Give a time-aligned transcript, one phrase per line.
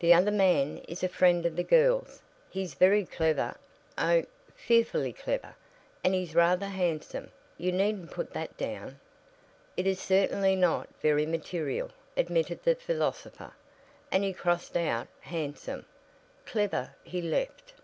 [0.00, 3.54] The other man is a friend of the girl's: he's very clever
[3.98, 5.54] oh, fearfully clever
[6.02, 7.32] and he's rather handsome.
[7.58, 8.98] You needn't put that down."
[9.76, 13.52] "It is certainly not very material," admitted the philosopher,
[14.10, 15.84] and he crossed out "handsome";
[16.46, 17.74] "clever" he left.